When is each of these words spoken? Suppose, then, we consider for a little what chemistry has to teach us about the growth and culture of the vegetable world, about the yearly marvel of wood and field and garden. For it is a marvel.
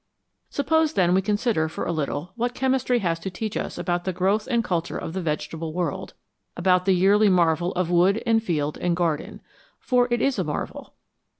Suppose, 0.49 0.93
then, 0.93 1.13
we 1.13 1.21
consider 1.21 1.69
for 1.69 1.85
a 1.85 1.91
little 1.91 2.31
what 2.35 2.55
chemistry 2.55 2.97
has 3.05 3.19
to 3.19 3.29
teach 3.29 3.55
us 3.55 3.77
about 3.77 4.03
the 4.03 4.11
growth 4.11 4.47
and 4.49 4.63
culture 4.63 4.97
of 4.97 5.13
the 5.13 5.21
vegetable 5.21 5.73
world, 5.75 6.15
about 6.57 6.85
the 6.85 6.95
yearly 6.95 7.29
marvel 7.29 7.71
of 7.73 7.91
wood 7.91 8.23
and 8.25 8.41
field 8.41 8.79
and 8.79 8.95
garden. 8.95 9.41
For 9.77 10.07
it 10.09 10.19
is 10.19 10.39
a 10.39 10.43
marvel. 10.43 10.95